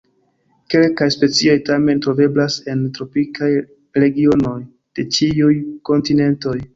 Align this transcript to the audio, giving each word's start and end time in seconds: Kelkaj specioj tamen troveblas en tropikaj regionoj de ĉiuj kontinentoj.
Kelkaj 0.73 1.07
specioj 1.15 1.57
tamen 1.67 1.99
troveblas 2.05 2.57
en 2.73 2.81
tropikaj 2.95 3.49
regionoj 4.05 4.55
de 5.01 5.07
ĉiuj 5.19 5.53
kontinentoj. 5.91 6.55